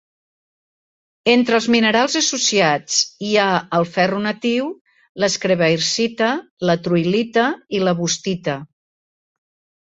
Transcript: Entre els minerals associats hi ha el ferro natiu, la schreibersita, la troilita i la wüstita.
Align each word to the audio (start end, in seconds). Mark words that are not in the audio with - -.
Entre 1.33 1.57
els 1.57 1.65
minerals 1.73 2.15
associats 2.21 2.95
hi 3.27 3.33
ha 3.41 3.49
el 3.79 3.85
ferro 3.97 4.21
natiu, 4.23 4.71
la 5.25 5.29
schreibersita, 5.35 6.31
la 6.71 6.77
troilita 6.89 7.45
i 7.81 7.85
la 7.87 7.95
wüstita. 8.03 8.59